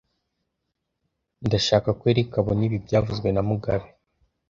[1.45, 3.87] Ndashaka ko Eric abona ibi byavuzwe na mugabe